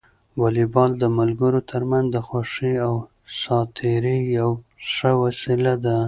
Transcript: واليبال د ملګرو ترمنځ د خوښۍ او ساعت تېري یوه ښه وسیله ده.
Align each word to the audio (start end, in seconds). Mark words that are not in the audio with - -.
واليبال 0.41 0.91
د 0.97 1.03
ملګرو 1.17 1.59
ترمنځ 1.71 2.07
د 2.11 2.17
خوښۍ 2.27 2.73
او 2.87 2.93
ساعت 3.41 3.69
تېري 3.79 4.17
یوه 4.37 4.55
ښه 4.93 5.11
وسیله 5.23 5.73
ده. 5.83 5.95